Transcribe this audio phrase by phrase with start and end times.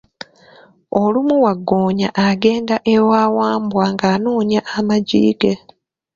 [1.01, 5.53] Olumu Waggoonya agenda ewa Wambwa nga anoonya amaggi ge.